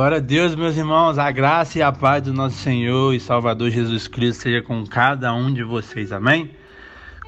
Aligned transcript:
Glória 0.00 0.16
a 0.16 0.20
Deus, 0.20 0.54
meus 0.54 0.78
irmãos, 0.78 1.18
a 1.18 1.30
graça 1.30 1.78
e 1.78 1.82
a 1.82 1.92
paz 1.92 2.22
do 2.22 2.32
nosso 2.32 2.56
Senhor 2.56 3.12
e 3.12 3.20
Salvador 3.20 3.70
Jesus 3.70 4.08
Cristo 4.08 4.44
seja 4.44 4.62
com 4.62 4.82
cada 4.86 5.30
um 5.34 5.52
de 5.52 5.62
vocês, 5.62 6.10
amém? 6.10 6.52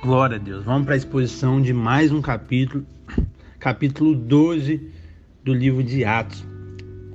Glória 0.02 0.36
a 0.36 0.38
Deus. 0.38 0.64
Vamos 0.64 0.86
para 0.86 0.94
a 0.94 0.96
exposição 0.96 1.60
de 1.60 1.74
mais 1.74 2.10
um 2.10 2.22
capítulo, 2.22 2.86
capítulo 3.58 4.14
12 4.14 4.90
do 5.44 5.52
livro 5.52 5.82
de 5.82 6.02
Atos. 6.02 6.46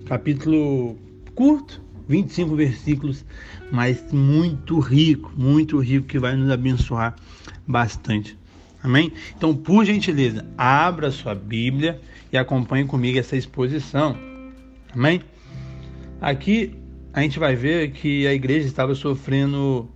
Capítulo 0.06 0.96
curto, 1.34 1.82
25 2.08 2.56
versículos, 2.56 3.26
mas 3.72 4.14
muito 4.14 4.78
rico, 4.78 5.34
muito 5.36 5.80
rico, 5.80 6.06
que 6.06 6.20
vai 6.20 6.36
nos 6.36 6.52
abençoar 6.52 7.16
bastante. 7.66 8.38
Amém? 8.84 9.12
Então, 9.36 9.56
por 9.56 9.84
gentileza, 9.84 10.46
abra 10.56 11.10
sua 11.10 11.34
Bíblia 11.34 12.00
e 12.32 12.38
acompanhe 12.38 12.86
comigo 12.86 13.18
essa 13.18 13.36
exposição. 13.36 14.16
Amém? 14.94 15.20
Aqui 16.20 16.74
a 17.14 17.22
gente 17.22 17.38
vai 17.38 17.56
ver 17.56 17.92
que 17.92 18.26
a 18.26 18.34
igreja 18.34 18.68
estava 18.68 18.96
sofrendo 18.96 19.88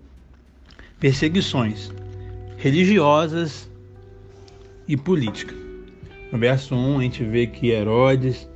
perseguições 0.99 1.91
religiosas 2.57 3.69
e 4.87 4.95
políticas. 4.95 5.57
No 6.31 6.37
verso 6.37 6.75
1 6.75 6.99
a 6.99 7.01
gente 7.01 7.23
vê 7.23 7.47
que 7.47 7.71
Herodes 7.71 8.47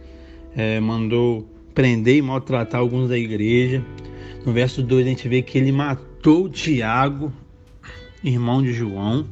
é, 0.56 0.80
mandou 0.80 1.50
prender 1.74 2.18
e 2.18 2.22
maltratar 2.22 2.80
alguns 2.80 3.10
da 3.10 3.18
igreja. 3.18 3.84
No 4.46 4.54
verso 4.54 4.84
2 4.84 5.06
a 5.06 5.10
gente 5.10 5.28
vê 5.28 5.42
que 5.42 5.58
ele 5.58 5.72
matou 5.72 6.48
Tiago, 6.48 7.34
irmão 8.24 8.62
de 8.62 8.74
João. 8.74 9.26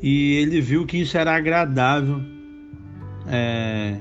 E 0.00 0.36
ele 0.36 0.60
viu 0.60 0.86
que 0.86 0.98
isso 0.98 1.18
era 1.18 1.34
agradável 1.34 2.20
é, 3.26 3.96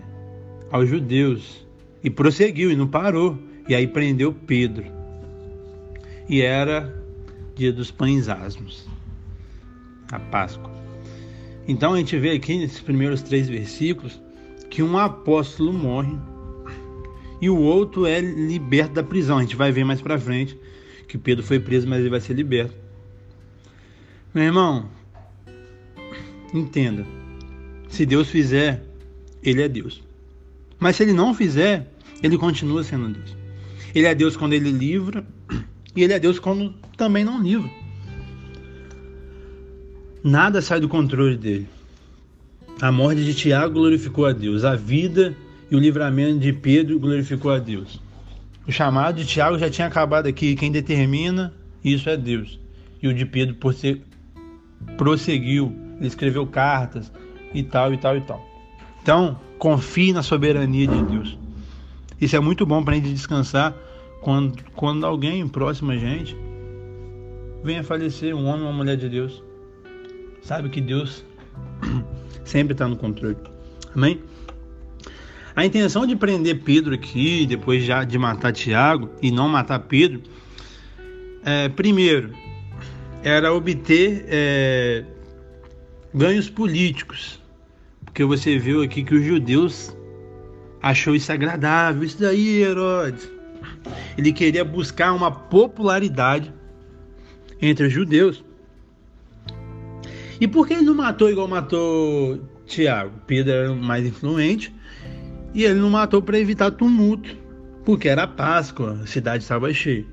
aos 0.72 0.88
judeus 0.88 1.62
e 2.04 2.09
prosseguiu 2.09 2.72
e 2.72 2.76
não 2.76 2.88
parou. 2.88 3.38
E 3.68 3.73
aí 3.73 3.88
prendeu 3.88 4.34
Pedro. 4.34 4.86
E 6.28 6.42
era 6.42 6.94
dia 7.56 7.72
dos 7.72 7.92
pães 7.92 8.28
asmos, 8.28 8.88
a 10.12 10.20
Páscoa. 10.20 10.72
Então 11.68 11.94
a 11.94 11.98
gente 11.98 12.18
vê 12.18 12.31
aqui 12.31 12.58
nesses 12.58 12.81
primeiros 12.81 13.22
três 13.22 13.48
versículos 13.48 14.22
que 14.70 14.84
um 14.84 14.98
apóstolo 14.98 15.72
morre 15.72 16.18
e 17.40 17.50
o 17.50 17.58
outro 17.58 18.06
é 18.06 18.20
liberto 18.20 18.94
da 18.94 19.04
prisão. 19.04 19.38
A 19.38 19.42
gente 19.42 19.56
vai 19.56 19.72
ver 19.72 19.84
mais 19.84 20.02
para 20.02 20.20
frente 20.20 20.58
que 21.08 21.18
Pedro 21.18 21.44
foi 21.44 21.59
preso, 21.59 21.88
mas 21.88 22.00
ele 22.00 22.09
vai 22.09 22.20
ser 22.20 22.34
liberto. 22.34 22.74
Meu 24.34 24.46
irmão, 24.46 24.90
entenda. 26.54 27.06
Se 27.88 28.06
Deus 28.06 28.30
fizer, 28.30 28.84
ele 29.44 29.62
é 29.62 29.70
Deus. 29.70 30.02
Mas 30.80 30.96
se 30.96 31.04
ele 31.04 31.14
não 31.14 31.34
fizer, 31.34 31.93
ele 32.24 32.38
continua 32.38 32.84
sendo 32.84 33.10
Deus. 33.10 33.36
Ele 33.94 34.08
é 34.08 34.16
Deus 34.16 34.36
quando 34.36 34.54
ele 34.54 34.72
livra 34.72 35.24
e 35.96 36.04
ele 36.04 36.14
é 36.14 36.20
Deus 36.20 36.40
quando 36.40 36.74
também 36.98 37.24
não 37.24 37.42
livra. 37.42 37.70
Nada 40.24 40.62
sai 40.62 40.80
do 40.80 40.88
controle 40.88 41.36
dele. 41.36 41.68
A 42.82 42.92
morte 42.92 43.24
de 43.24 43.34
Tiago 43.34 43.74
glorificou 43.74 44.26
a 44.26 44.32
Deus. 44.32 44.64
A 44.64 44.76
vida 44.76 45.36
e 45.70 45.76
o 45.76 45.80
livramento 45.80 46.40
de 46.40 46.54
Pedro 46.54 46.98
glorificou 46.98 47.52
a 47.52 47.60
Deus. 47.60 48.02
O 48.66 48.72
chamado 48.72 49.18
de 49.18 49.26
Tiago 49.26 49.60
já 49.60 49.70
tinha 49.70 49.88
acabado 49.88 50.28
aqui. 50.28 50.56
Quem 50.56 50.72
determina 50.72 51.54
isso 51.84 52.10
é 52.10 52.16
Deus. 52.16 52.58
E 53.02 53.08
o 53.08 53.14
de 53.14 53.26
Pedro 53.26 53.58
prosseguiu. 54.98 55.76
Ele 55.98 56.08
escreveu 56.08 56.48
cartas 56.48 57.12
e 57.54 57.62
tal, 57.62 57.94
e 57.94 57.98
tal, 57.98 58.18
e 58.18 58.22
tal. 58.22 58.44
Então, 59.02 59.38
confie 59.60 60.14
na 60.14 60.24
soberania 60.24 60.88
de 60.88 61.03
Deus. 61.03 61.38
Isso 62.19 62.35
é 62.35 62.40
muito 62.40 62.66
bom 62.66 62.84
para 62.84 62.94
a 62.94 62.96
gente 62.97 63.12
descansar 63.12 63.75
quando, 64.22 64.63
quando 64.75 65.06
alguém 65.06 65.47
próximo 65.47 65.91
a 65.91 65.97
gente 65.97 66.35
venha 67.63 67.84
falecer, 67.84 68.35
um 68.35 68.46
homem 68.46 68.63
ou 68.63 68.69
uma 68.69 68.78
mulher 68.78 68.97
de 68.97 69.09
Deus. 69.09 69.41
Sabe 70.41 70.69
que 70.69 70.81
Deus 70.81 71.23
sempre 72.44 72.73
está 72.73 72.88
no 72.88 72.97
controle. 72.97 73.38
Amém? 73.96 74.19
A 75.56 75.66
intenção 75.66 76.06
de 76.06 76.16
prender 76.16 76.62
Pedro 76.63 76.96
aqui, 76.96 77.46
depois 77.46 77.84
já 77.84 78.03
de 78.03 78.18
matar 78.18 78.52
Tiago 78.52 79.09
e 79.22 79.31
não 79.31 79.47
matar 79.47 79.79
Pedro, 79.79 80.22
é, 81.46 81.69
primeiro, 81.69 82.31
era 83.23 83.53
obter 83.53 84.25
é, 84.28 85.06
ganhos 86.13 86.50
políticos. 86.50 87.40
Porque 88.03 88.23
você 88.25 88.57
viu 88.57 88.81
aqui 88.81 89.03
que 89.03 89.13
os 89.13 89.23
judeus 89.23 89.96
achou 90.84 91.16
isso 91.16 91.32
agradável. 91.32 92.04
Isso 92.04 92.20
daí, 92.20 92.62
Herodes. 92.62 93.32
Ele 94.18 94.34
queria 94.34 94.66
buscar 94.66 95.14
uma 95.14 95.32
popularidade 95.32 96.54
entre 97.62 97.88
os 97.88 97.94
judeus. 97.94 98.44
E 100.42 100.48
por 100.48 100.68
que 100.68 100.74
ele 100.74 100.82
não 100.82 100.94
matou 100.94 101.30
igual 101.30 101.48
matou 101.48 102.42
Tiago? 102.66 103.14
Pedro 103.26 103.54
era 103.54 103.74
mais 103.74 104.06
influente 104.06 104.76
e 105.54 105.64
ele 105.64 105.80
não 105.80 105.90
matou 105.90 106.22
para 106.22 106.38
evitar 106.38 106.72
tumulto, 106.72 107.38
porque 107.86 108.10
era 108.10 108.28
Páscoa, 108.28 109.00
a 109.04 109.08
cidade 109.08 109.44
estava 109.44 109.72
cheia. 109.74 110.06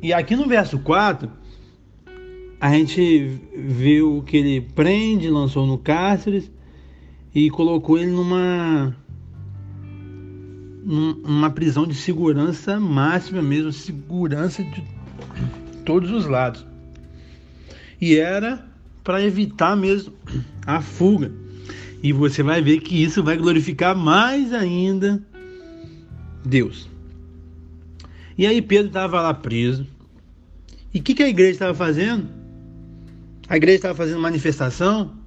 E 0.00 0.14
aqui 0.14 0.34
no 0.34 0.46
verso 0.46 0.78
4, 0.78 1.30
a 2.58 2.70
gente 2.70 3.38
viu 3.54 4.22
que 4.24 4.38
ele 4.38 4.60
prende, 4.74 5.28
lançou 5.28 5.66
no 5.66 5.76
cárcere 5.76 6.50
e 7.34 7.48
colocou 7.50 7.98
ele 7.98 8.10
numa 8.10 8.94
numa 10.82 11.50
prisão 11.50 11.86
de 11.86 11.94
segurança 11.94 12.80
máxima 12.80 13.42
mesmo, 13.42 13.72
segurança 13.72 14.64
de 14.64 14.82
todos 15.84 16.10
os 16.10 16.26
lados. 16.26 16.66
E 18.00 18.16
era 18.16 18.66
para 19.04 19.22
evitar 19.22 19.76
mesmo 19.76 20.12
a 20.66 20.80
fuga. 20.80 21.30
E 22.02 22.12
você 22.12 22.42
vai 22.42 22.62
ver 22.62 22.80
que 22.80 23.02
isso 23.02 23.22
vai 23.22 23.36
glorificar 23.36 23.94
mais 23.94 24.54
ainda 24.54 25.22
Deus. 26.44 26.88
E 28.38 28.46
aí 28.46 28.62
Pedro 28.62 28.86
estava 28.86 29.20
lá 29.20 29.34
preso. 29.34 29.86
E 30.94 30.98
o 30.98 31.02
que, 31.02 31.14
que 31.14 31.22
a 31.22 31.28
igreja 31.28 31.52
estava 31.52 31.74
fazendo? 31.74 32.26
A 33.48 33.56
igreja 33.56 33.76
estava 33.76 33.94
fazendo 33.94 34.18
manifestação, 34.18 35.19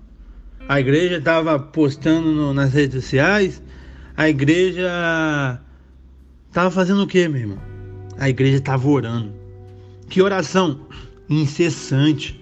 a 0.68 0.80
igreja 0.80 1.18
estava 1.18 1.60
postando 1.60 2.32
no, 2.32 2.54
nas 2.54 2.74
redes 2.74 3.04
sociais, 3.04 3.62
a 4.16 4.30
igreja 4.30 5.60
estava 6.48 6.72
fazendo 6.72 7.04
o 7.04 7.08
que, 7.08 7.28
meu 7.28 7.42
irmão? 7.42 7.58
A 8.18 8.30
igreja 8.30 8.58
estava 8.58 8.88
orando. 8.88 9.34
Que 10.10 10.22
oração 10.22 10.88
incessante. 11.30 12.40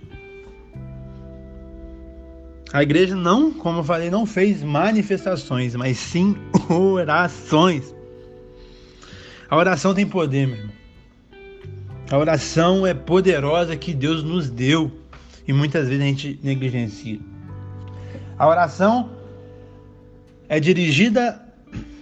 A 2.73 2.83
igreja 2.83 3.15
não, 3.15 3.51
como 3.51 3.79
eu 3.79 3.83
falei, 3.83 4.09
não 4.09 4.25
fez 4.25 4.63
manifestações, 4.63 5.75
mas 5.75 5.97
sim 5.97 6.35
orações. 6.69 7.93
A 9.49 9.57
oração 9.57 9.93
tem 9.93 10.05
poder, 10.05 10.47
meu 10.47 10.57
irmão. 10.57 10.81
A 12.09 12.17
oração 12.17 12.85
é 12.85 12.93
poderosa 12.93 13.75
que 13.75 13.93
Deus 13.93 14.23
nos 14.23 14.49
deu 14.49 14.91
e 15.47 15.53
muitas 15.53 15.87
vezes 15.87 16.03
a 16.03 16.07
gente 16.07 16.39
negligencia. 16.43 17.30
A 18.41 18.47
oração 18.47 19.11
é 20.49 20.59
dirigida 20.59 21.39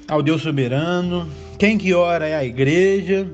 ao 0.07 0.23
Deus 0.23 0.41
soberano. 0.41 1.29
Quem 1.57 1.77
que 1.77 1.93
ora 1.93 2.29
é 2.29 2.33
a 2.33 2.45
igreja. 2.45 3.29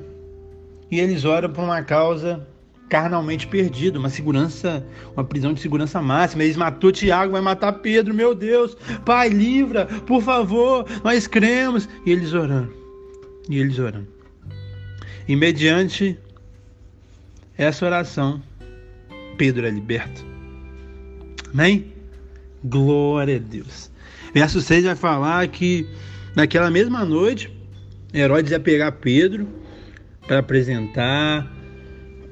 E 0.90 0.98
eles 0.98 1.24
oram 1.24 1.48
por 1.52 1.62
uma 1.62 1.80
causa 1.82 2.44
carnalmente 2.88 3.46
perdida, 3.46 3.96
uma 3.96 4.08
segurança, 4.08 4.84
uma 5.14 5.22
prisão 5.22 5.54
de 5.54 5.60
segurança 5.60 6.02
máxima. 6.02 6.42
Eles 6.42 6.56
matou 6.56 6.90
Tiago, 6.90 7.30
vai 7.30 7.40
matar 7.40 7.74
Pedro, 7.74 8.12
meu 8.12 8.34
Deus. 8.34 8.76
Pai, 9.04 9.28
livra, 9.28 9.86
por 9.86 10.20
favor, 10.20 10.84
nós 11.04 11.28
cremos. 11.28 11.88
E 12.04 12.10
eles 12.10 12.34
orando. 12.34 12.74
E 13.48 13.56
eles 13.60 13.78
orando. 13.78 14.08
E 15.28 15.36
mediante 15.36 16.18
essa 17.56 17.86
oração, 17.86 18.42
Pedro 19.36 19.64
é 19.64 19.70
liberto. 19.70 20.26
Amém? 21.54 21.95
Glória 22.68 23.36
a 23.36 23.38
Deus. 23.38 23.90
Verso 24.34 24.60
6 24.60 24.84
vai 24.84 24.96
falar 24.96 25.46
que 25.48 25.86
naquela 26.34 26.70
mesma 26.70 27.04
noite, 27.04 27.50
Herodes 28.12 28.50
ia 28.52 28.60
pegar 28.60 28.92
Pedro 28.92 29.46
para 30.26 30.38
apresentar, 30.38 31.50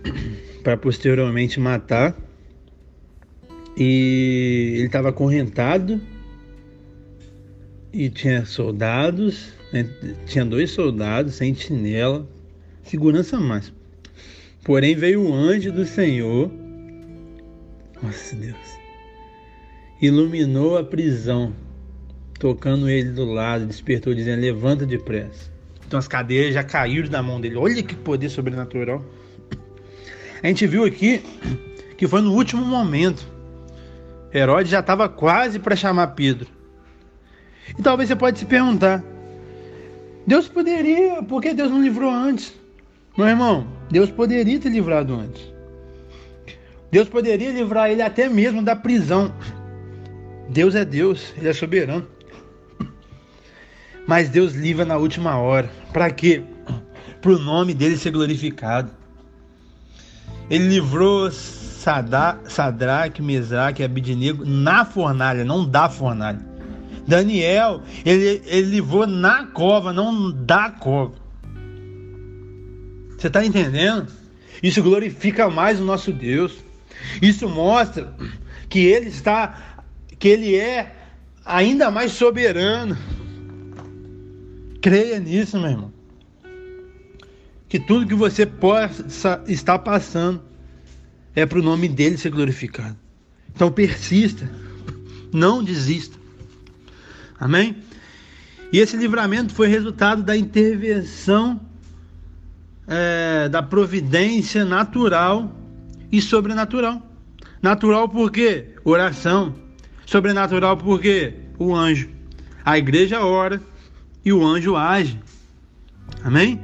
para 0.62 0.76
posteriormente 0.76 1.58
matar. 1.60 2.16
E 3.76 4.74
ele 4.76 4.86
estava 4.86 5.08
acorrentado 5.08 6.00
e 7.92 8.08
tinha 8.08 8.44
soldados, 8.44 9.52
né? 9.72 9.88
tinha 10.26 10.44
dois 10.44 10.70
soldados, 10.70 11.34
sentinela, 11.34 12.28
segurança 12.84 13.38
máxima. 13.40 13.76
Porém 14.64 14.94
veio 14.94 15.22
o 15.22 15.34
anjo 15.34 15.72
do 15.72 15.84
Senhor 15.84 16.50
nossa 18.04 18.36
Deus. 18.36 18.83
Iluminou 20.04 20.76
a 20.76 20.84
prisão. 20.84 21.54
tocando 22.38 22.90
ele 22.90 23.10
do 23.10 23.24
lado, 23.24 23.64
despertou, 23.64 24.14
dizendo: 24.14 24.42
Levanta 24.42 24.84
depressa. 24.84 25.50
Então 25.86 25.98
as 25.98 26.06
cadeias 26.06 26.52
já 26.52 26.62
caíram 26.62 27.08
da 27.08 27.22
mão 27.22 27.40
dele. 27.40 27.56
Olha 27.56 27.82
que 27.82 27.94
poder 27.94 28.28
sobrenatural. 28.28 29.02
A 30.42 30.46
gente 30.46 30.66
viu 30.66 30.84
aqui 30.84 31.22
que 31.96 32.06
foi 32.06 32.20
no 32.20 32.34
último 32.34 32.62
momento. 32.66 33.26
Herodes 34.34 34.70
já 34.70 34.80
estava 34.80 35.08
quase 35.08 35.58
para 35.58 35.74
chamar 35.74 36.08
Pedro. 36.08 36.48
E 37.78 37.80
talvez 37.80 38.06
você 38.06 38.16
pode 38.16 38.38
se 38.38 38.44
perguntar: 38.44 39.02
Deus 40.26 40.48
poderia, 40.48 41.22
por 41.22 41.40
que 41.40 41.54
Deus 41.54 41.70
não 41.70 41.82
livrou 41.82 42.10
antes? 42.10 42.52
Meu 43.16 43.26
irmão, 43.26 43.66
Deus 43.90 44.10
poderia 44.10 44.60
ter 44.60 44.68
livrado 44.68 45.14
antes. 45.14 45.50
Deus 46.90 47.08
poderia 47.08 47.50
livrar 47.52 47.90
ele 47.90 48.02
até 48.02 48.28
mesmo 48.28 48.62
da 48.62 48.76
prisão. 48.76 49.32
Deus 50.48 50.74
é 50.74 50.84
Deus, 50.84 51.32
Ele 51.36 51.48
é 51.48 51.52
soberano. 51.52 52.06
Mas 54.06 54.28
Deus 54.28 54.52
livra 54.52 54.84
na 54.84 54.96
última 54.96 55.36
hora. 55.38 55.70
Para 55.92 56.10
quê? 56.10 56.42
Para 57.20 57.32
o 57.32 57.38
nome 57.38 57.72
dele 57.72 57.96
ser 57.96 58.10
glorificado. 58.10 58.90
Ele 60.50 60.68
livrou 60.68 61.30
Sadraque, 61.30 63.22
Mesaque 63.22 63.82
e 63.82 63.84
Abidinego 63.84 64.44
na 64.44 64.84
fornalha, 64.84 65.44
não 65.44 65.66
da 65.66 65.88
fornalha. 65.88 66.40
Daniel, 67.06 67.82
ele, 68.04 68.42
ele 68.46 68.70
livrou 68.70 69.06
na 69.06 69.46
cova, 69.46 69.92
não 69.92 70.30
da 70.30 70.70
cova. 70.70 71.14
Você 73.16 73.28
está 73.28 73.44
entendendo? 73.44 74.06
Isso 74.62 74.82
glorifica 74.82 75.48
mais 75.50 75.80
o 75.80 75.84
nosso 75.84 76.12
Deus. 76.12 76.56
Isso 77.20 77.48
mostra 77.48 78.14
que 78.68 78.80
ele 78.80 79.08
está, 79.08 79.73
que 80.24 80.28
ele 80.28 80.56
é 80.56 80.90
ainda 81.44 81.90
mais 81.90 82.12
soberano. 82.12 82.96
Creia 84.80 85.20
nisso, 85.20 85.60
meu 85.60 85.70
irmão. 85.70 85.92
Que 87.68 87.78
tudo 87.78 88.06
que 88.06 88.14
você 88.14 88.46
possa 88.46 89.44
estar 89.46 89.80
passando 89.80 90.42
é 91.34 91.44
para 91.44 91.58
o 91.58 91.62
nome 91.62 91.88
dele 91.88 92.16
ser 92.16 92.30
glorificado. 92.30 92.96
Então 93.54 93.70
persista, 93.70 94.50
não 95.30 95.62
desista. 95.62 96.16
Amém? 97.38 97.76
E 98.72 98.78
esse 98.78 98.96
livramento 98.96 99.52
foi 99.52 99.68
resultado 99.68 100.22
da 100.22 100.34
intervenção 100.34 101.60
é, 102.88 103.46
da 103.50 103.62
providência 103.62 104.64
natural 104.64 105.54
e 106.10 106.22
sobrenatural. 106.22 107.02
Natural 107.60 108.08
porque 108.08 108.70
oração, 108.84 109.62
sobrenatural 110.06 110.76
porque 110.76 111.34
o 111.58 111.74
anjo. 111.74 112.08
A 112.64 112.78
igreja 112.78 113.24
ora, 113.24 113.60
e 114.24 114.32
o 114.32 114.44
anjo 114.44 114.76
age. 114.76 115.18
Amém? 116.22 116.58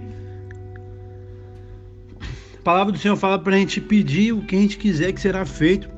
A 2.59 2.63
palavra 2.63 2.93
do 2.93 2.99
Senhor 2.99 3.17
fala 3.17 3.39
para 3.39 3.55
a 3.55 3.59
gente 3.59 3.81
pedir 3.81 4.33
o 4.33 4.43
que 4.43 4.57
a 4.57 4.59
gente 4.59 4.79
quiser 4.79 5.13
que 5.13 5.21
será 5.21 5.45
feito. 5.45 5.89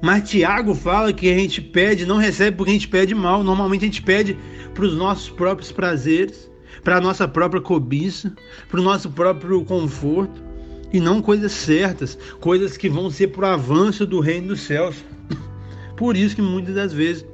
Mas 0.00 0.28
Tiago 0.28 0.74
fala 0.74 1.12
que 1.12 1.30
a 1.30 1.38
gente 1.38 1.60
pede, 1.60 2.04
não 2.04 2.16
recebe 2.16 2.56
porque 2.56 2.70
a 2.70 2.74
gente 2.74 2.88
pede 2.88 3.14
mal. 3.14 3.44
Normalmente 3.44 3.82
a 3.82 3.86
gente 3.86 4.02
pede 4.02 4.36
para 4.74 4.84
os 4.84 4.96
nossos 4.96 5.30
próprios 5.30 5.70
prazeres, 5.70 6.50
para 6.82 6.96
a 6.96 7.00
nossa 7.00 7.28
própria 7.28 7.62
cobiça, 7.62 8.34
para 8.68 8.80
o 8.80 8.82
nosso 8.82 9.10
próprio 9.10 9.64
conforto. 9.64 10.42
E 10.92 11.00
não 11.00 11.22
coisas 11.22 11.52
certas, 11.52 12.18
coisas 12.40 12.76
que 12.76 12.88
vão 12.88 13.10
ser 13.10 13.28
para 13.28 13.50
o 13.50 13.52
avanço 13.52 14.04
do 14.04 14.20
reino 14.20 14.48
dos 14.48 14.60
céus. 14.60 15.04
Por 16.02 16.16
isso 16.16 16.34
que 16.34 16.42
muitas 16.42 16.74
das 16.74 16.92
vezes 16.92 17.24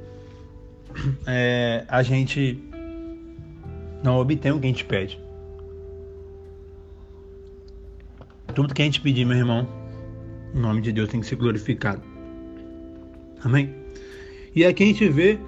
é, 1.25 1.83
a 1.87 2.03
gente 2.03 2.63
não 4.03 4.19
obtém 4.19 4.51
o 4.51 4.59
que 4.59 4.67
a 4.67 4.69
gente 4.69 4.85
pede. 4.85 5.19
Tudo 8.53 8.75
que 8.75 8.83
a 8.83 8.85
gente 8.85 9.01
pedir, 9.01 9.25
meu 9.25 9.37
irmão, 9.37 9.67
o 10.53 10.59
nome 10.59 10.81
de 10.81 10.91
Deus 10.91 11.09
tem 11.09 11.19
que 11.19 11.25
ser 11.25 11.37
glorificado. 11.37 12.03
Amém? 13.43 13.73
E 14.55 14.63
aqui 14.63 14.83
a 14.83 14.85
gente 14.85 15.09
vê 15.09 15.39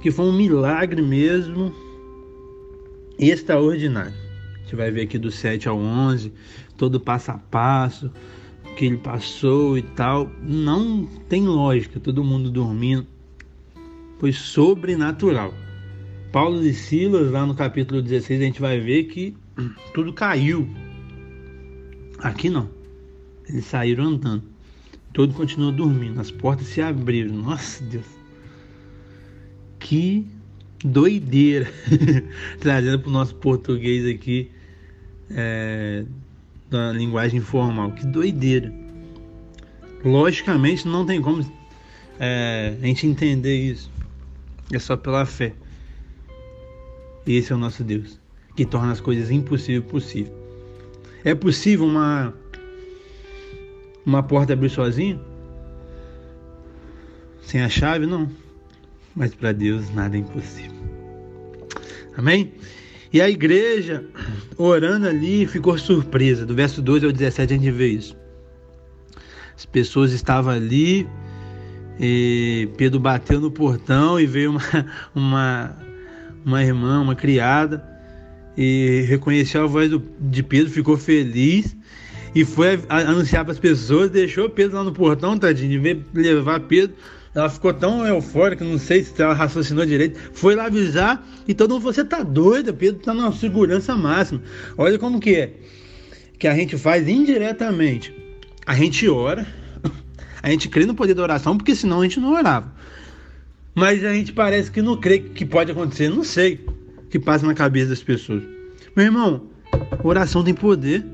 que 0.00 0.12
foi 0.12 0.26
um 0.26 0.32
milagre 0.32 1.02
mesmo 1.02 1.74
extraordinário. 3.18 4.14
A 4.54 4.58
gente 4.60 4.76
vai 4.76 4.92
ver 4.92 5.02
aqui 5.02 5.18
do 5.18 5.32
7 5.32 5.68
ao 5.68 5.76
11, 5.76 6.32
todo 6.76 7.00
passo 7.00 7.32
a 7.32 7.38
passo 7.38 8.08
que 8.80 8.86
ele 8.86 8.96
passou 8.96 9.76
e 9.76 9.82
tal. 9.82 10.32
Não 10.42 11.04
tem 11.28 11.46
lógica, 11.46 12.00
todo 12.00 12.24
mundo 12.24 12.50
dormindo. 12.50 13.06
Foi 14.18 14.32
sobrenatural. 14.32 15.52
Paulo 16.32 16.64
e 16.64 16.72
Silas, 16.72 17.30
lá 17.30 17.44
no 17.44 17.54
capítulo 17.54 18.00
16, 18.00 18.40
a 18.40 18.44
gente 18.44 18.58
vai 18.58 18.80
ver 18.80 19.04
que 19.04 19.36
tudo 19.92 20.14
caiu. 20.14 20.66
Aqui 22.20 22.48
não. 22.48 22.70
Eles 23.46 23.66
saíram 23.66 24.04
andando. 24.04 24.44
Todo 25.12 25.34
continuou 25.34 25.72
dormindo. 25.72 26.18
As 26.18 26.30
portas 26.30 26.68
se 26.68 26.80
abriram. 26.80 27.34
Nossa 27.34 27.84
Deus. 27.84 28.06
Que 29.78 30.26
doideira. 30.82 31.70
Trazendo 32.58 33.00
para 33.00 33.10
o 33.10 33.12
nosso 33.12 33.34
português 33.34 34.06
aqui. 34.06 34.50
É, 35.28 36.06
da 36.70 36.92
linguagem 36.92 37.40
informal. 37.40 37.92
Que 37.92 38.06
doideira. 38.06 38.72
Logicamente 40.04 40.86
não 40.88 41.04
tem 41.04 41.20
como 41.20 41.44
é, 42.18 42.76
a 42.80 42.86
gente 42.86 43.06
entender 43.06 43.56
isso. 43.56 43.90
É 44.72 44.78
só 44.78 44.96
pela 44.96 45.26
fé. 45.26 45.52
Esse 47.26 47.52
é 47.52 47.56
o 47.56 47.58
nosso 47.58 47.84
Deus, 47.84 48.18
que 48.56 48.64
torna 48.64 48.92
as 48.92 49.00
coisas 49.00 49.30
impossíveis 49.30 49.84
possível. 49.84 50.32
É 51.24 51.34
possível 51.34 51.86
uma 51.86 52.32
uma 54.06 54.22
porta 54.22 54.54
abrir 54.54 54.70
sozinha? 54.70 55.20
Sem 57.42 57.60
a 57.62 57.68
chave, 57.68 58.06
não. 58.06 58.30
Mas 59.14 59.34
para 59.34 59.52
Deus 59.52 59.92
nada 59.94 60.16
é 60.16 60.20
impossível. 60.20 60.80
Amém? 62.16 62.52
E 63.12 63.20
a 63.20 63.28
igreja, 63.28 64.04
orando 64.56 65.08
ali, 65.08 65.46
ficou 65.46 65.76
surpresa. 65.76 66.46
Do 66.46 66.54
verso 66.54 66.80
12 66.80 67.06
ao 67.06 67.12
17 67.12 67.52
a 67.52 67.56
gente 67.56 67.70
vê 67.70 67.88
isso. 67.88 68.16
As 69.56 69.66
pessoas 69.66 70.12
estavam 70.12 70.52
ali, 70.52 71.08
Pedro 72.76 73.00
bateu 73.00 73.40
no 73.40 73.50
portão 73.50 74.18
e 74.18 74.26
veio 74.26 74.52
uma, 74.52 74.60
uma 75.14 75.76
uma 76.44 76.62
irmã, 76.62 77.00
uma 77.00 77.14
criada, 77.14 77.84
e 78.56 79.04
reconheceu 79.08 79.64
a 79.64 79.66
voz 79.66 79.90
do, 79.90 80.02
de 80.18 80.42
Pedro, 80.42 80.70
ficou 80.70 80.96
feliz 80.96 81.76
e 82.34 82.44
foi 82.44 82.80
anunciar 82.88 83.44
para 83.44 83.52
as 83.52 83.58
pessoas, 83.58 84.10
deixou 84.10 84.48
Pedro 84.48 84.76
lá 84.76 84.84
no 84.84 84.92
portão, 84.92 85.38
tadinho, 85.38 85.80
ver 85.80 86.04
levar 86.14 86.60
Pedro. 86.60 86.94
Ela 87.34 87.48
ficou 87.48 87.72
tão 87.72 88.04
eufórica, 88.06 88.64
não 88.64 88.78
sei 88.78 89.04
se 89.04 89.20
ela 89.22 89.34
raciocinou 89.34 89.86
direito. 89.86 90.18
Foi 90.32 90.56
lá 90.56 90.66
avisar 90.66 91.24
e 91.46 91.54
todo 91.54 91.74
mundo 91.74 91.82
Você 91.82 92.04
tá 92.04 92.22
doida? 92.22 92.72
Pedro 92.72 93.00
tá 93.00 93.14
numa 93.14 93.32
segurança 93.32 93.96
máxima. 93.96 94.42
Olha 94.76 94.98
como 94.98 95.20
que 95.20 95.36
é. 95.36 95.52
Que 96.38 96.48
a 96.48 96.54
gente 96.54 96.76
faz 96.76 97.08
indiretamente. 97.08 98.12
A 98.66 98.74
gente 98.74 99.08
ora, 99.08 99.46
a 100.42 100.50
gente 100.50 100.68
crê 100.68 100.84
no 100.86 100.94
poder 100.94 101.14
da 101.14 101.22
oração, 101.22 101.56
porque 101.56 101.74
senão 101.74 102.00
a 102.00 102.02
gente 102.02 102.18
não 102.18 102.32
orava. 102.32 102.72
Mas 103.74 104.04
a 104.04 104.12
gente 104.12 104.32
parece 104.32 104.70
que 104.70 104.82
não 104.82 104.96
crê 104.96 105.20
que 105.20 105.44
pode 105.44 105.70
acontecer, 105.70 106.08
não 106.08 106.24
sei 106.24 106.64
o 106.98 107.06
que 107.08 107.18
passa 107.18 107.46
na 107.46 107.54
cabeça 107.54 107.90
das 107.90 108.02
pessoas. 108.02 108.42
Meu 108.96 109.06
irmão, 109.06 109.46
oração 110.02 110.42
tem 110.42 110.54
poder. 110.54 111.04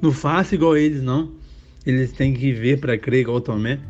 Não 0.00 0.12
faça 0.12 0.54
igual 0.54 0.76
eles, 0.76 1.02
não. 1.02 1.32
Eles 1.84 2.12
têm 2.12 2.32
que 2.32 2.52
ver 2.52 2.78
para 2.78 2.96
crer 2.96 3.22
igual 3.22 3.40
Tomé. 3.40 3.80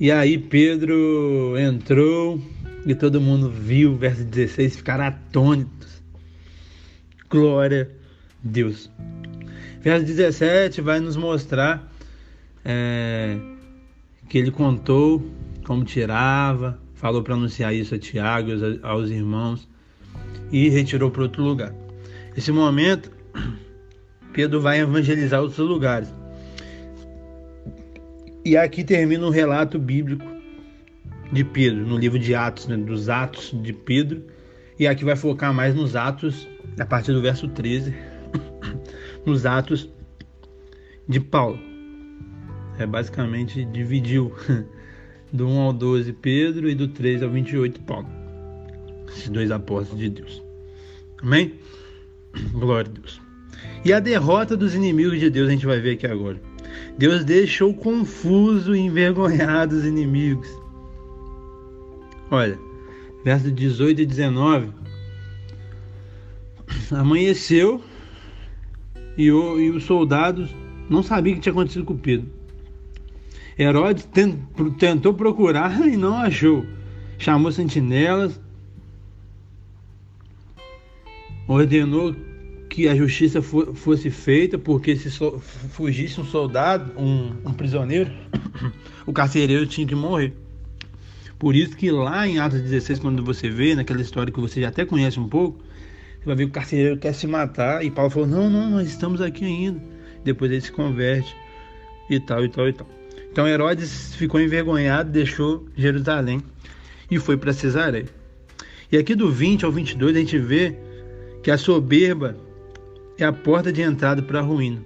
E 0.00 0.10
aí 0.10 0.38
Pedro 0.38 1.58
entrou 1.58 2.40
e 2.86 2.94
todo 2.94 3.20
mundo 3.20 3.50
viu, 3.50 3.94
verso 3.96 4.24
16, 4.24 4.76
ficaram 4.76 5.04
atônitos. 5.04 6.02
Glória 7.28 7.90
a 7.92 8.38
Deus. 8.42 8.90
Verso 9.82 10.06
17 10.06 10.80
vai 10.80 11.00
nos 11.00 11.18
mostrar 11.18 11.92
é, 12.64 13.36
que 14.26 14.38
ele 14.38 14.50
contou 14.50 15.22
como 15.64 15.84
tirava, 15.84 16.80
falou 16.94 17.22
para 17.22 17.34
anunciar 17.34 17.74
isso 17.74 17.94
a 17.94 17.98
Tiago, 17.98 18.52
aos, 18.52 18.82
aos 18.82 19.10
irmãos 19.10 19.68
e 20.50 20.70
retirou 20.70 21.10
para 21.10 21.24
outro 21.24 21.42
lugar. 21.42 21.74
Nesse 22.34 22.50
momento, 22.50 23.12
Pedro 24.32 24.62
vai 24.62 24.80
evangelizar 24.80 25.42
outros 25.42 25.58
lugares. 25.58 26.19
E 28.44 28.56
aqui 28.56 28.82
termina 28.82 29.26
o 29.26 29.30
relato 29.30 29.78
bíblico 29.78 30.24
de 31.32 31.44
Pedro, 31.44 31.86
no 31.86 31.98
livro 31.98 32.18
de 32.18 32.34
Atos, 32.34 32.66
né, 32.66 32.76
dos 32.76 33.08
Atos 33.08 33.54
de 33.62 33.72
Pedro. 33.72 34.22
E 34.78 34.86
aqui 34.86 35.04
vai 35.04 35.16
focar 35.16 35.52
mais 35.52 35.74
nos 35.74 35.94
Atos, 35.94 36.48
a 36.78 36.86
partir 36.86 37.12
do 37.12 37.20
verso 37.20 37.48
13, 37.48 37.94
nos 39.26 39.44
Atos 39.44 39.90
de 41.08 41.20
Paulo. 41.20 41.58
É 42.78 42.86
basicamente 42.86 43.64
dividiu 43.66 44.32
Do 45.32 45.46
1 45.46 45.60
ao 45.60 45.72
12, 45.72 46.12
Pedro, 46.14 46.68
e 46.68 46.74
do 46.74 46.88
3 46.88 47.22
ao 47.22 47.30
28, 47.30 47.80
Paulo. 47.82 48.08
Esses 49.08 49.28
dois 49.28 49.50
apóstolos 49.50 50.00
de 50.00 50.08
Deus. 50.08 50.42
Amém? 51.22 51.54
Glória 52.52 52.90
a 52.90 52.92
Deus. 52.92 53.20
E 53.84 53.92
a 53.92 54.00
derrota 54.00 54.56
dos 54.56 54.74
inimigos 54.74 55.20
de 55.20 55.30
Deus 55.30 55.48
a 55.48 55.52
gente 55.52 55.66
vai 55.66 55.78
ver 55.78 55.92
aqui 55.92 56.06
agora. 56.06 56.40
Deus 56.98 57.24
deixou 57.24 57.72
confuso 57.72 58.74
e 58.74 58.80
envergonhado 58.80 59.76
os 59.76 59.84
inimigos. 59.84 60.48
Olha, 62.30 62.58
verso 63.24 63.50
18 63.50 64.02
e 64.02 64.06
19. 64.06 64.68
Amanheceu 66.92 67.82
e, 69.16 69.30
o, 69.30 69.60
e 69.60 69.70
os 69.70 69.84
soldados 69.84 70.50
não 70.88 71.02
sabiam 71.02 71.32
o 71.32 71.36
que 71.36 71.42
tinha 71.42 71.52
acontecido 71.52 71.84
com 71.84 71.96
Pedro. 71.96 72.28
Herodes 73.58 74.08
tentou 74.78 75.12
procurar 75.14 75.80
e 75.86 75.96
não 75.96 76.16
achou. 76.16 76.64
Chamou 77.18 77.52
sentinelas, 77.52 78.40
ordenou 81.46 82.14
que 82.70 82.88
a 82.88 82.94
justiça 82.94 83.42
fosse 83.42 84.10
feita, 84.10 84.56
porque 84.56 84.94
se 84.94 85.10
fugisse 85.70 86.20
um 86.20 86.24
soldado, 86.24 86.92
um, 86.96 87.34
um 87.44 87.52
prisioneiro, 87.52 88.10
o 89.04 89.12
carcereiro 89.12 89.66
tinha 89.66 89.86
que 89.86 89.94
morrer. 89.94 90.32
Por 91.36 91.56
isso 91.56 91.76
que 91.76 91.90
lá 91.90 92.28
em 92.28 92.38
Atos 92.38 92.62
16, 92.62 93.00
quando 93.00 93.24
você 93.24 93.50
vê, 93.50 93.74
naquela 93.74 94.00
história 94.00 94.32
que 94.32 94.38
você 94.40 94.60
já 94.60 94.68
até 94.68 94.86
conhece 94.86 95.18
um 95.18 95.28
pouco, 95.28 95.58
você 96.20 96.26
vai 96.26 96.36
ver 96.36 96.44
que 96.44 96.50
o 96.50 96.54
carcereiro 96.54 96.96
quer 96.96 97.12
se 97.12 97.26
matar 97.26 97.84
e 97.84 97.90
Paulo 97.90 98.10
falou: 98.10 98.28
Não, 98.28 98.48
não, 98.48 98.70
nós 98.70 98.88
estamos 98.88 99.20
aqui 99.20 99.44
ainda. 99.44 99.82
Depois 100.22 100.52
ele 100.52 100.60
se 100.60 100.70
converte 100.70 101.34
e 102.08 102.20
tal, 102.20 102.44
e 102.44 102.48
tal, 102.48 102.68
e 102.68 102.72
tal. 102.72 102.86
Então 103.32 103.48
Herodes 103.48 104.14
ficou 104.14 104.40
envergonhado, 104.40 105.10
deixou 105.10 105.66
Jerusalém 105.74 106.40
e 107.10 107.18
foi 107.18 107.36
para 107.36 107.52
Cesareia. 107.52 108.06
E 108.92 108.96
aqui 108.96 109.14
do 109.14 109.30
20 109.30 109.64
ao 109.64 109.72
22 109.72 110.14
a 110.14 110.18
gente 110.20 110.38
vê 110.38 110.76
que 111.42 111.50
a 111.50 111.58
soberba 111.58 112.36
é 113.22 113.26
a 113.26 113.32
porta 113.32 113.72
de 113.72 113.82
entrada 113.82 114.22
para 114.22 114.40
a 114.40 114.42
ruína. 114.42 114.82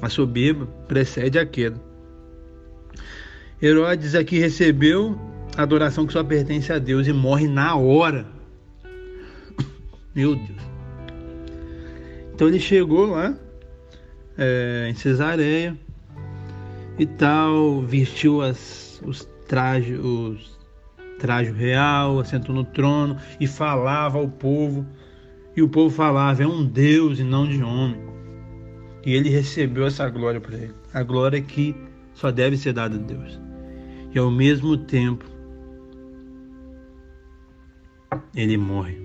A 0.00 0.08
soberba 0.08 0.66
precede 0.86 1.38
a 1.38 1.46
queda. 1.46 1.80
Herodes 3.60 4.14
aqui 4.14 4.38
recebeu 4.38 5.18
a 5.56 5.62
adoração 5.62 6.06
que 6.06 6.12
só 6.12 6.22
pertence 6.22 6.72
a 6.72 6.78
Deus 6.78 7.06
e 7.06 7.12
morre 7.12 7.48
na 7.48 7.74
hora. 7.74 8.26
Meu 10.14 10.36
Deus. 10.36 10.68
Então 12.32 12.46
ele 12.46 12.60
chegou 12.60 13.06
lá 13.06 13.36
é, 14.36 14.86
em 14.88 14.94
Cesareia 14.94 15.76
e 16.96 17.06
tal, 17.06 17.82
vestiu 17.82 18.40
as, 18.40 19.02
os 19.04 19.28
trajes, 19.48 19.98
os 19.98 20.56
traje 21.18 21.50
real, 21.50 22.20
assentou 22.20 22.54
no 22.54 22.64
trono 22.64 23.16
e 23.40 23.46
falava 23.46 24.18
ao 24.18 24.28
povo 24.28 24.86
e 25.58 25.62
o 25.62 25.68
povo 25.68 25.92
falava: 25.92 26.40
é 26.40 26.46
um 26.46 26.64
Deus 26.64 27.18
e 27.18 27.24
não 27.24 27.44
de 27.44 27.60
homem. 27.62 28.00
E 29.04 29.12
ele 29.12 29.28
recebeu 29.28 29.86
essa 29.86 30.08
glória 30.08 30.40
para 30.40 30.56
ele. 30.56 30.74
A 30.94 31.02
glória 31.02 31.40
que 31.42 31.74
só 32.14 32.30
deve 32.30 32.56
ser 32.56 32.72
dada 32.72 32.94
a 32.94 32.98
Deus. 32.98 33.40
E 34.14 34.18
ao 34.18 34.30
mesmo 34.30 34.76
tempo, 34.76 35.24
ele 38.36 38.56
morre. 38.56 38.96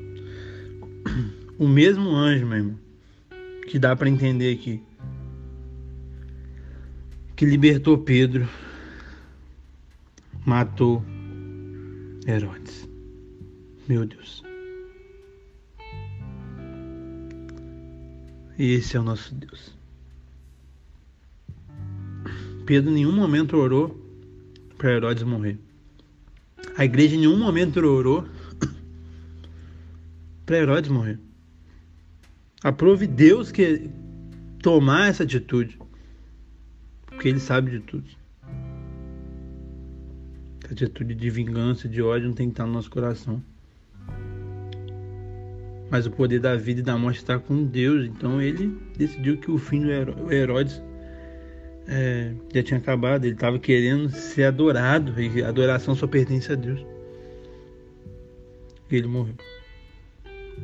O 1.58 1.68
mesmo 1.68 2.10
anjo, 2.16 2.46
meu 2.46 2.58
irmão, 2.58 2.80
que 3.68 3.80
dá 3.80 3.96
para 3.96 4.10
entender 4.10 4.54
aqui, 4.54 4.82
que 7.36 7.46
libertou 7.46 7.98
Pedro, 7.98 8.48
matou 10.46 11.04
Herodes. 12.28 12.88
Meu 13.88 14.06
Deus. 14.06 14.53
Esse 18.58 18.96
é 18.96 19.00
o 19.00 19.04
nosso 19.04 19.34
Deus. 19.34 19.76
Pedro 22.66 22.92
em 22.92 22.94
nenhum 22.94 23.12
momento 23.12 23.58
orou 23.58 24.00
para 24.78 24.94
Herodes 24.94 25.24
morrer. 25.24 25.58
A 26.78 26.86
igreja 26.86 27.16
em 27.16 27.20
nenhum 27.20 27.38
momento 27.38 27.80
orou 27.80 28.28
para 30.46 30.58
Herodes 30.58 30.90
morrer. 30.90 31.20
Aprove 32.64 33.08
Deus 33.08 33.52
que 33.52 33.90
tomar 34.62 35.10
essa 35.10 35.24
atitude, 35.24 35.78
porque 37.08 37.28
Ele 37.28 37.40
sabe 37.40 37.72
de 37.72 37.80
tudo. 37.80 38.08
Essa 40.64 40.74
atitude 40.74 41.16
de 41.16 41.30
vingança, 41.30 41.90
de 41.90 42.02
ódio 42.02 42.28
não 42.28 42.36
tem 42.36 42.48
que 42.48 42.54
estar 42.54 42.66
no 42.66 42.74
nosso 42.74 42.90
coração 42.90 43.44
mas 45.94 46.08
o 46.08 46.12
poder 46.12 46.40
da 46.40 46.56
vida 46.56 46.80
e 46.80 46.84
da 46.84 46.98
morte 46.98 47.18
está 47.18 47.38
com 47.38 47.64
Deus. 47.66 48.08
Então 48.08 48.42
ele 48.42 48.76
decidiu 48.98 49.38
que 49.38 49.52
o 49.52 49.60
fim 49.60 49.80
do 49.82 50.34
Herodes 50.34 50.82
é, 51.88 52.34
já 52.52 52.64
tinha 52.64 52.80
acabado. 52.80 53.26
Ele 53.26 53.36
estava 53.36 53.60
querendo 53.60 54.10
ser 54.10 54.46
adorado 54.46 55.14
e 55.22 55.44
a 55.44 55.50
adoração 55.50 55.94
só 55.94 56.08
pertence 56.08 56.52
a 56.52 56.56
Deus. 56.56 56.84
E 58.90 58.96
ele 58.96 59.06
morreu. 59.06 59.36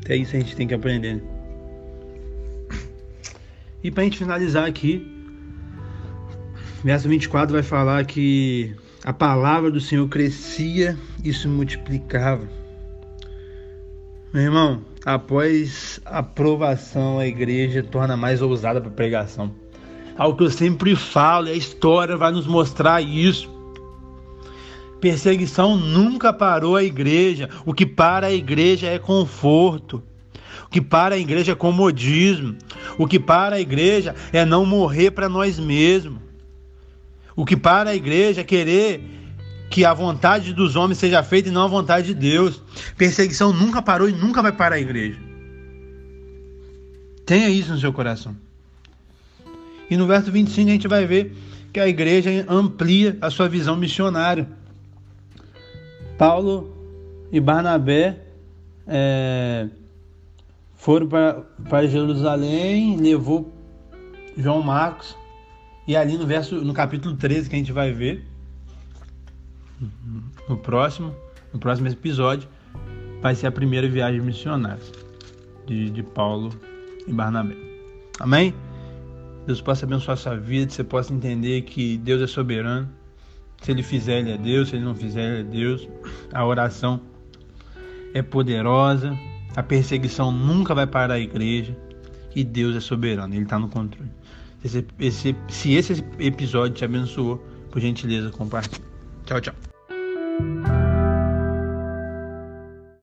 Até 0.01 0.15
isso 0.15 0.35
a 0.35 0.39
gente 0.39 0.55
tem 0.55 0.67
que 0.67 0.73
aprender. 0.73 1.17
Né? 1.17 1.21
E 3.83 3.91
para 3.91 4.01
a 4.01 4.05
gente 4.05 4.17
finalizar 4.17 4.67
aqui, 4.67 5.07
verso 6.83 7.07
24 7.07 7.53
vai 7.53 7.61
falar 7.61 8.03
que 8.03 8.75
a 9.03 9.13
palavra 9.13 9.69
do 9.69 9.79
Senhor 9.79 10.09
crescia 10.09 10.97
e 11.23 11.31
se 11.31 11.47
multiplicava. 11.47 12.49
Meu 14.31 14.43
irmão, 14.43 14.81
após 15.03 15.99
a 16.05 16.19
aprovação, 16.19 17.17
a 17.17 17.25
igreja 17.25 17.81
torna 17.81 18.15
mais 18.15 18.43
ousada 18.43 18.79
para 18.79 18.91
pregação. 18.91 19.51
Algo 20.15 20.37
que 20.37 20.43
eu 20.43 20.51
sempre 20.51 20.95
falo, 20.95 21.47
a 21.47 21.53
história 21.53 22.15
vai 22.15 22.31
nos 22.31 22.45
mostrar 22.45 23.01
isso. 23.01 23.49
Perseguição 25.01 25.75
nunca 25.77 26.31
parou 26.31 26.75
a 26.75 26.83
igreja. 26.83 27.49
O 27.65 27.73
que 27.73 27.87
para 27.87 28.27
a 28.27 28.31
igreja 28.31 28.85
é 28.85 28.99
conforto. 28.99 30.03
O 30.65 30.69
que 30.69 30.79
para 30.79 31.15
a 31.15 31.17
igreja 31.17 31.53
é 31.53 31.55
comodismo. 31.55 32.55
O 32.99 33.07
que 33.07 33.19
para 33.19 33.55
a 33.55 33.59
igreja 33.59 34.13
é 34.31 34.45
não 34.45 34.63
morrer 34.63 35.09
para 35.09 35.27
nós 35.27 35.57
mesmos. 35.57 36.21
O 37.35 37.45
que 37.45 37.57
para 37.57 37.89
a 37.89 37.95
igreja 37.95 38.41
é 38.41 38.43
querer 38.43 39.18
que 39.69 39.85
a 39.85 39.93
vontade 39.93 40.53
dos 40.53 40.75
homens 40.75 40.97
seja 40.97 41.21
feita 41.23 41.49
e 41.49 41.51
não 41.51 41.63
a 41.63 41.67
vontade 41.67 42.07
de 42.07 42.13
Deus. 42.13 42.61
Perseguição 42.97 43.53
nunca 43.53 43.81
parou 43.81 44.09
e 44.09 44.11
nunca 44.11 44.41
vai 44.41 44.51
parar 44.51 44.75
a 44.75 44.79
igreja. 44.79 45.19
Tenha 47.25 47.49
isso 47.49 47.71
no 47.71 47.79
seu 47.79 47.93
coração. 47.93 48.35
E 49.89 49.95
no 49.95 50.07
verso 50.07 50.31
25 50.31 50.69
a 50.69 50.71
gente 50.71 50.87
vai 50.87 51.05
ver 51.05 51.35
que 51.71 51.79
a 51.79 51.87
igreja 51.87 52.45
amplia 52.49 53.17
a 53.21 53.29
sua 53.29 53.47
visão 53.47 53.75
missionária. 53.75 54.47
Paulo 56.17 56.75
e 57.31 57.39
Barnabé 57.39 58.17
é, 58.87 59.67
foram 60.75 61.07
para 61.07 61.87
Jerusalém, 61.87 62.97
levou 62.97 63.53
João 64.35 64.61
Marcos, 64.61 65.15
e 65.87 65.95
ali 65.95 66.17
no 66.17 66.25
verso, 66.25 66.55
no 66.55 66.73
capítulo 66.73 67.15
13 67.15 67.49
que 67.49 67.55
a 67.55 67.59
gente 67.59 67.71
vai 67.71 67.91
ver, 67.91 68.25
no 70.47 70.57
próximo, 70.57 71.15
no 71.53 71.59
próximo 71.59 71.87
episódio, 71.87 72.47
vai 73.21 73.35
ser 73.35 73.47
a 73.47 73.51
primeira 73.51 73.87
viagem 73.87 74.21
missionária 74.21 74.83
de, 75.65 75.89
de 75.89 76.03
Paulo 76.03 76.49
e 77.07 77.13
Barnabé. 77.13 77.55
Amém? 78.19 78.53
Deus 79.45 79.61
possa 79.61 79.85
abençoar 79.85 80.13
a 80.13 80.17
sua 80.17 80.35
vida, 80.35 80.67
que 80.67 80.73
você 80.73 80.83
possa 80.83 81.13
entender 81.13 81.61
que 81.61 81.97
Deus 81.97 82.21
é 82.21 82.27
soberano. 82.27 82.89
Se 83.61 83.71
Ele 83.71 83.83
fizer, 83.83 84.19
Ele 84.19 84.31
é 84.31 84.37
Deus. 84.37 84.69
Se 84.69 84.75
Ele 84.75 84.85
não 84.85 84.95
fizer, 84.95 85.23
Ele 85.23 85.39
é 85.39 85.43
Deus. 85.43 85.87
A 86.33 86.45
oração 86.45 87.01
é 88.13 88.21
poderosa. 88.21 89.17
A 89.55 89.63
perseguição 89.63 90.31
nunca 90.31 90.75
vai 90.75 90.85
parar 90.85 91.15
a 91.15 91.19
igreja. 91.19 91.75
E 92.35 92.43
Deus 92.43 92.75
é 92.75 92.79
soberano, 92.79 93.33
Ele 93.33 93.43
está 93.43 93.57
no 93.57 93.69
controle. 93.69 94.11
Esse, 94.63 94.85
esse, 94.99 95.35
se 95.47 95.73
esse 95.73 96.03
episódio 96.19 96.75
te 96.75 96.85
abençoou, 96.85 97.37
por 97.71 97.81
gentileza, 97.81 98.29
compartilhe. 98.29 98.83
Tchau, 99.25 99.41
tchau. 99.41 99.68